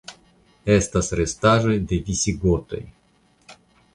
Estas 0.75 1.09
restaĵoj 1.19 1.75
de 1.93 2.01
visigotoj. 2.09 2.83